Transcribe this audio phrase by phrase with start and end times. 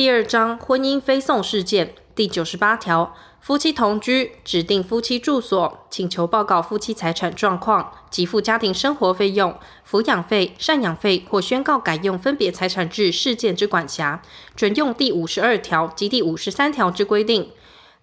[0.00, 9.54] 第二章婚姻非讼事件第九十八条，夫妻同居，指定夫妻住所，请求报告夫妻财产状况，给付家庭生活费用、
[9.86, 14.22] 抚养费、赡养费或宣告改用分别财产制事件之管辖，
[14.56, 17.50] 准用第五十二条及第五十三条之规定。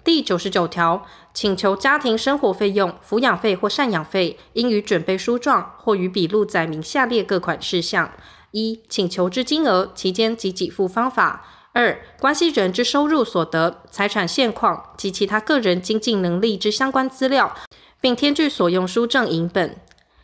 [0.04, 1.04] 第九十九条，
[1.34, 8.12] 请求家庭生活费用、抚养费或赡养费，应于准备书状或于笔录载明下列各款事项：
[8.52, 11.44] 一、请求之金额、期间及给付方法。
[11.78, 17.56] 二、关系人之收入所得、财产现况及其他个人经济能力之相关资料，
[18.02, 19.76] 并添具所用书证影本。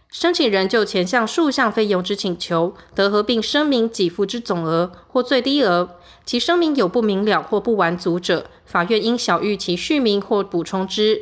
[0.09, 5.92] 申请人就前项数项费用之请求，得合并声明给付之总额或最低额。
[6.26, 11.22] 其声明有不明了或不完足者，法院应晓諭其续明或补充之。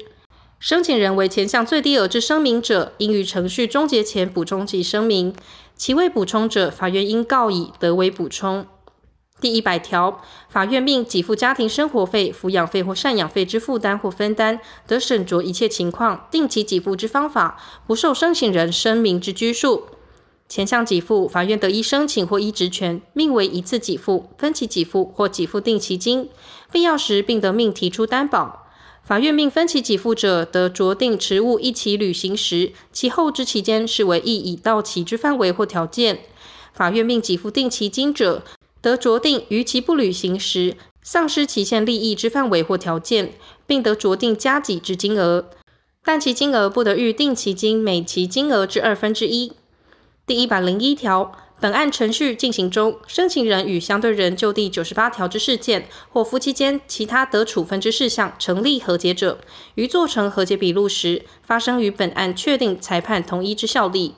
[0.61, 5.33] 申请人为前项最低额之声明者，应于程序终结前补充其声明；
[5.75, 8.65] 其未补充者，法院应告以得为补充。
[9.41, 19.87] 第一百条，法院命给付家庭生活费、抚养费或赡养费之负担或分担，得审酌一切情况，定期给付之方法，不受申请人声明之拘束。
[20.47, 26.29] 前项给付，法院得依申请或依职权，命为一次给付、分期给付或给付定期金，
[26.71, 28.67] 必要时并得命提出担保。
[29.01, 36.19] 法院命分期给付者，得酌定迟误一期履行时，其后之期间视为亦已到期之范围或条件。
[36.73, 38.43] 法院命给付定期金者，
[38.81, 43.33] 得酌定逾期不履行时，丧失期限利益之范围或条件，
[43.67, 45.49] 并得酌定加给之金额，
[46.03, 49.53] 但其金额不得逾定期金每期金额之二分之一。
[50.25, 59.39] 第一百零一条，本案程序进行中，申请人与相对人就第九十八条之事件或夫妻间其他得处分之事项成立和解者，
[59.75, 64.15] 于做成和解笔录时，发生与本案确定裁判同一之效力。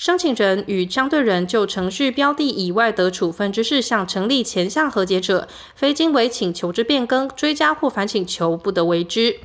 [0.00, 9.36] 申请人与相对人就程序标的以外的处分之事项成立前项和解者，非经为请求之变更、追加或反请求，不得为之。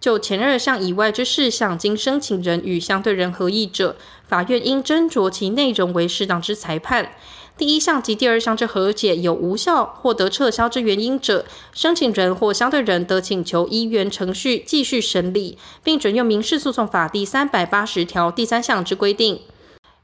[0.00, 3.96] 就前二项以外之事项，经申请人与相对人合议者，
[4.26, 7.10] 法院应斟酌其内容为适当之裁判。
[7.58, 11.44] 第一项及第二项之和解有无效或得撤销之原因者，
[11.74, 19.38] 申请人或相对人得请求依原程序继续审理，并准用民事诉讼法第三百八十条第三项之规定。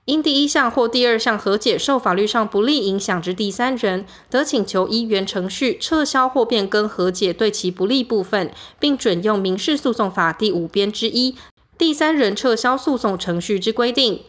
[0.09, 11.37] 因第一项或第二项和解受法律上不利影响之第三人，得请求依原程序撤销或变更和解对其不利部分，并准用民事诉讼法第五编之一
[11.77, 14.23] 第三人撤销诉讼程序之规定。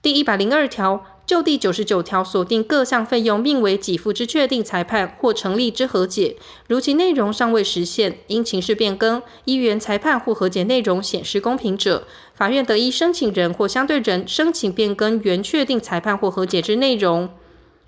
[0.00, 1.04] 第一百零二条。
[1.32, 6.36] 就第九十九条锁定各项费用命为给付之确定裁判或成立之和解，
[6.68, 17.30] 如其内容尚未实现，因情势变更，依原裁判或和解内容显示公平者，法院得依申请人或相对人申请变更原确定裁判或和解之内容。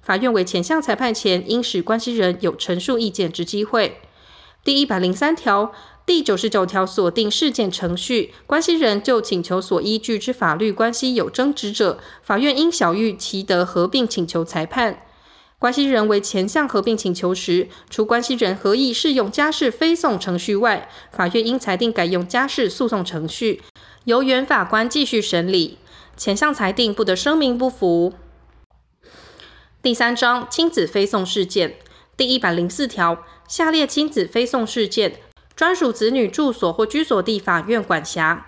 [0.00, 3.98] 法院为前项裁判前，应使关系人有陈述意见之机会。
[4.64, 5.70] 第一百零三条。
[6.06, 15.06] 第九十九条锁定事件程序，关系人就请求所依据之法律关系有争执者，法院应小于其得合并请求裁判。
[15.58, 23.62] 关系人为前项合并请求时，除关系人合意适用家事非讼程序外，法院应裁定改用家事诉讼程序，
[24.04, 25.78] 由原法官继续审理。
[26.18, 28.12] 前项裁定不得声明不服。
[29.82, 31.76] 第三章亲子非讼事件
[32.14, 35.20] 第一百零四条，下列亲子非讼事件。
[35.56, 38.44] 专属子女住所或居所地法院管辖，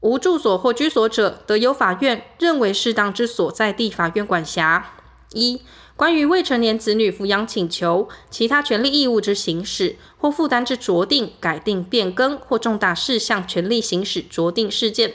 [0.00, 4.92] 无住所或居所者，得由法院认为适当之所在地法院管辖。
[5.32, 5.62] 一、
[5.96, 15.12] 关于未成年子女抚养请求、其他权利义务之行使或负担之酌定、改定、变更或重大事项权利行使酌定事件；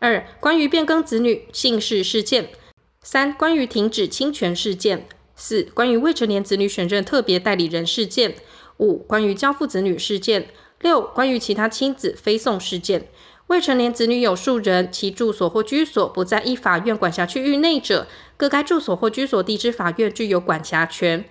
[0.00, 2.46] 二、关于变更子女姓氏事件；
[3.02, 5.02] 三、关于停止侵权事件；
[5.36, 8.32] 四、关于未成年子女选任特别代理人事件；
[8.78, 10.48] 五、关于交付子女事件。
[10.82, 13.08] 六、关于其他亲子非讼事件，
[13.46, 18.06] 未成年子女有数人，其住所或居所不在一法院管辖区域内者，
[18.36, 21.24] 各该住所或居所地之法院具有管辖权。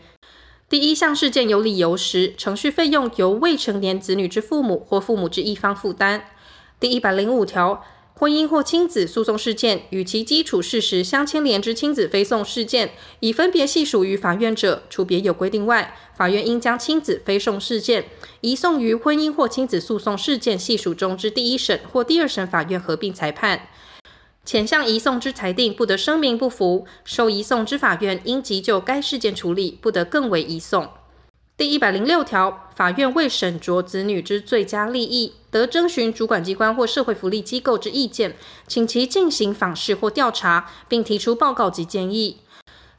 [0.68, 6.26] 第一项事件有理由时，程序费用由未成年子女之父母或父母之一方负担。
[6.80, 7.84] 第一百零五条。
[8.22, 18.06] 婚姻或亲子诉讼事件与其基础事实相牵连之亲子非讼事件，已分别系属于法院者，除别有规定外，法院应将亲子非讼事件
[18.42, 23.70] 移送于婚姻或亲子诉讼事件系属中之第一审或第二审法院合并裁判。
[24.46, 30.88] 前项移送之裁定不得声明不服，受移送之法院应即就该事件处理，不得更为移送。
[31.58, 38.36] 第一百零六条，法院为审酌子女之最佳利益，得征询主管机关或社会福利机构之意见，
[38.68, 42.38] 请其进行访视或调查，并提出报告及建议。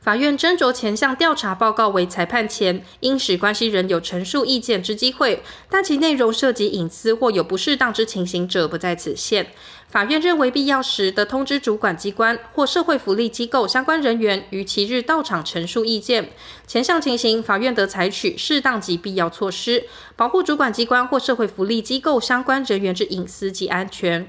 [0.03, 5.41] 法院斟酌前项调查报告为裁判前，应使关系人有陈述意见之机会，
[5.71, 9.47] 但其内容涉及隐私或有不适当之情形者，不在此限。
[9.87, 16.31] 法院认为必要时，得通知主管机关或社会福利机构相关人员于其日到场陈述意见。
[16.67, 19.85] 前项情形，法院得采取适当及必要措施，
[20.17, 24.27] 保护主管机关或社会福利机构相关人员之隐私及安全。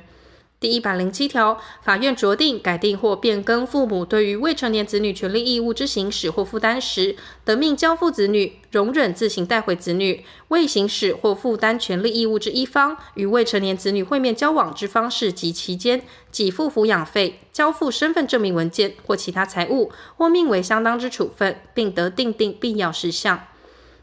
[0.63, 23.47] 第一百零七条，法院酌定、改定或变更父母对于未成年子女权利义务之行使或负担时，得命交付子女容忍自行带回子女未行使或负担权利义务之一方，与未成年子女会面交往之方式及期间，给付抚养费、交付身份证明文件或其他财物，或命为相当之处分，并得订定必要事项。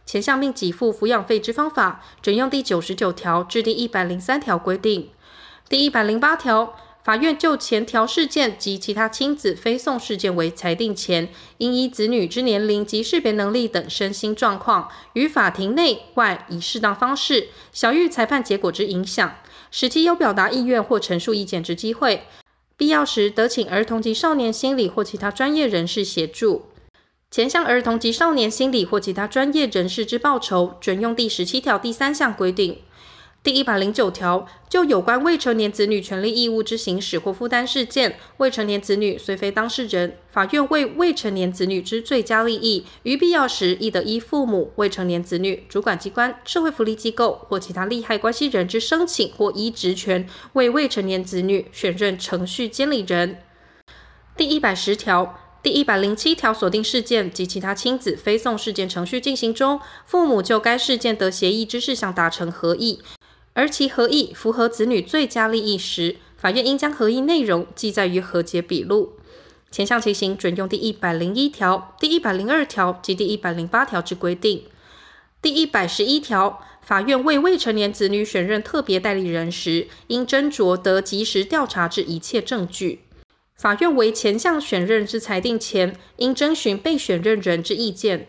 [0.04, 5.08] 前项命给付抚养费之方法，准用第九十九条至第一百零三条规定。
[5.70, 6.74] 第一百零八条，
[7.04, 11.28] 法院就前条事件及其他亲子非讼事件为裁定前，
[11.58, 19.36] 应依子女之年龄及识别能力等身心状况，于法庭内外以适当方式，小于裁判结果之影响，
[19.70, 22.24] 使其有表达意愿或陈述意见之机会。
[22.76, 26.66] 必要时，得请儿童及少年心理或其他专业人士协助。
[27.30, 32.78] 前项儿童及少年心理或其他专业人士之报酬，准用第十七条第三项规定。
[33.42, 53.38] 第一百零九条，就有关未成年子女权利义务之行使或负担事件，未成年子女虽非当事人，法院为未成年子女之最佳利益，于必要时亦得依父母、未成年子女、主管机关、社会福利机构或其他利害关系人之申请，或依职权为未成年子女选任程序监理人。
[54.36, 63.00] 第一百十条、第一百零七条锁定事件及其他亲子非讼事件程序进行中，父母就该事件得协议之事项达成合意。
[63.52, 69.14] 而其合意符合子女最佳利益时，法院应将合意内容记载于和解笔录。
[69.70, 74.64] 前项情形准用第一百零一条、第一百零二条及第一百零八条之规定。
[75.42, 83.00] 第一百十一条，法院为未成年子女选任特别代理人时，应斟酌得及时调查之一切证据。
[83.56, 88.26] 法院为前项选任之裁定前，应征询被选任人之意见。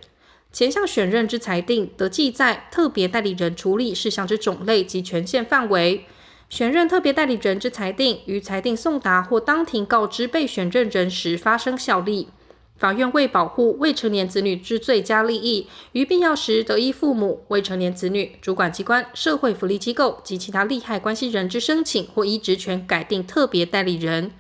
[0.51, 6.06] 前项选任之裁定，得记载特别代理人处理事项之种类及权限范围。
[6.50, 12.27] 选任特别代理人之裁定，于裁定送达或当庭告知被选任人时发生效力。
[12.75, 24.31] 法院为保护未成年子女之最佳利益，于必要时得依父母、未成年子女、主管机关、社会福利机构及其他利害关系人之申请，或依职权改定特别代理人。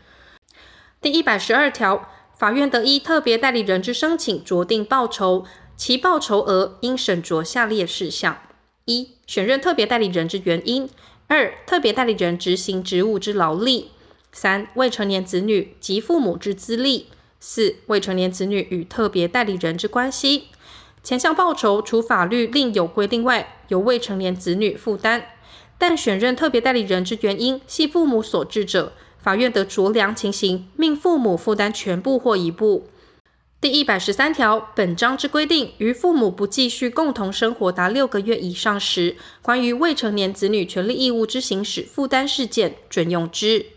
[0.99, 5.45] 第一百十二条，法院得依特别代理人之申请酌定报酬。
[5.81, 8.37] 其报酬额应审酌下列事项：
[8.85, 10.87] 一、选任特别代理人之原因；
[11.25, 13.85] 二、特别代理人执行职务之劳力；
[14.31, 17.07] 三、未成年子女及父母之资历；
[17.39, 20.49] 四、未成年子女与特别代理人之关系。
[21.01, 25.21] 前项报酬除法律另有规定外，由未成年子女负担；
[25.79, 32.85] 但选任特别代理人之原因系父母所致者，法院得酌量情形，命父母负担全部或一部。
[33.61, 43.67] 第一百十三条，本章之规定，于父母不继续共同生活达六个月以上时，关于未成年子女权利义务之行使负担事件，准用之。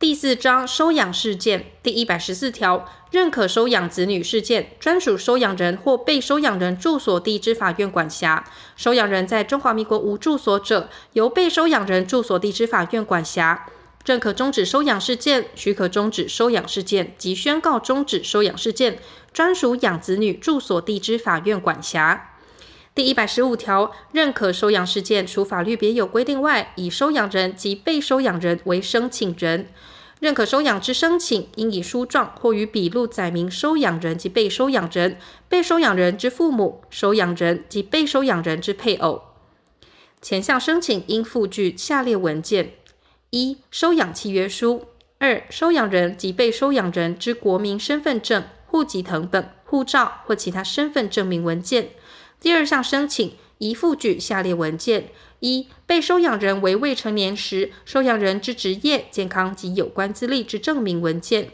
[0.00, 8.44] 第四章收养事件第一百十四条，认可收养子女事件，专属收养人或被收养人住所地之法院管辖。
[8.74, 13.68] 收养人在中华民国无住所者，由被收养人住所地之法院管辖。
[14.06, 19.00] 认可终止收养事件、许可终止收养事件及宣告终止收养事件，
[19.32, 22.30] 专属养子女住所地之法院管辖。
[22.94, 29.70] 第一百十五条，认可收养事件，除法律别有规定外，以收养人及被收养人为申请人。
[30.20, 39.22] 认可收养之申请，应以书状或于笔录载明收养人及被收养人、被收养人之父母、收养人及被收养人之配偶。
[40.22, 42.74] 前项申请应附具下列文件。
[43.30, 44.86] 一、收养契约书；
[45.18, 51.90] 二、收养人及被收养人之国民身份证、户籍謄本、护照或其他身份证明文件。
[52.40, 55.08] 第二项申请宜附具下列文件：
[55.40, 61.46] 一、被收养人为未成年时，收养人之职业、健康及有关资历之证明文件；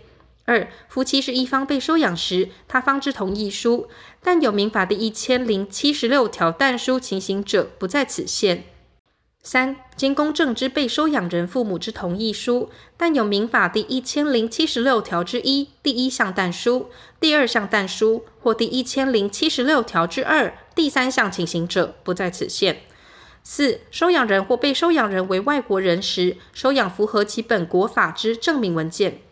[0.45, 3.89] 二、夫妻是一方被收养时，他方之同意书，
[4.23, 8.65] 但有民法第一千零七十六条但书情形者，不在此限。
[9.45, 22.83] 三、经公证之被收养人父母之同意书，但有民法第一千零七十六条之一第一项但书、第二项但书或第一千零七十六条之二第三项情形者，不在此限。
[23.43, 29.23] 四、收养人或被收养人为外国人时，收养符合其本国法之证明文件。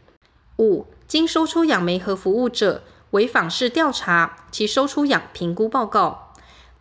[0.58, 6.32] 五、经收出养媒和服务者，为访视调查其收出养评估报告。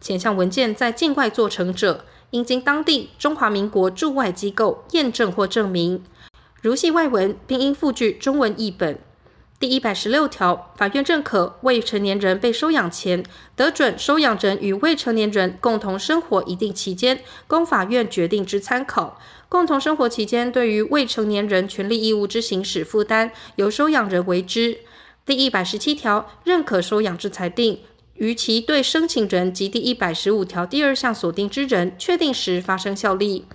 [0.02, 6.04] 前项文件在境外做成者，应经当地中华民国驻外机构验证或证明。
[6.62, 9.00] 如系外文，并应附具中文译本。
[9.60, 13.24] 第一百十六条，法院认可未成年人被收养前，
[13.58, 19.20] 得准收养人与未成年人共同生活一定期间，供法院决定之参考。
[19.50, 24.78] 共同生活期间，对于未成年人权利义务之行使负担，由收养人为之。
[25.26, 27.82] 第一百十七条，认可收养之裁定，
[28.20, 33.46] 于其对申请人及第一百十五条第二项所定之人确定时发生效力。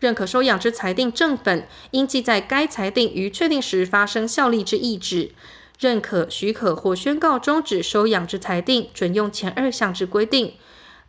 [0.00, 5.30] 认可收养之裁定正本，应记在该裁定于确定时发生效力之意旨。
[5.78, 10.54] 认可、许可或宣告终止收养之裁定，准用前二项之规定。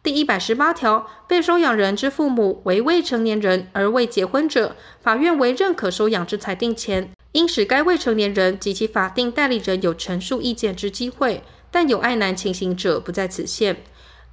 [0.04, 13.84] 第一百十八条，被收养人之父母为未成年人而未结婚者，法院为认可收养之裁定前，应使该未成年人及其法定代理人有陈述意见之机会，但有爱男情形者不在此限。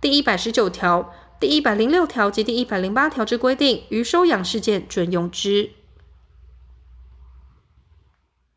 [0.01, 1.13] 第一百十九条。
[1.39, 5.69] 第一百零六条及第一百零八条之规定，于收养事件准用之。